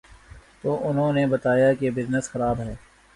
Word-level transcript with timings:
تو 0.61 0.89
انہوں 0.89 1.13
نے 1.13 1.25
بتایا 1.27 1.73
کہ 1.73 1.91
بزنس 1.91 2.29
خراب 2.29 2.59
ہے۔ 2.59 2.75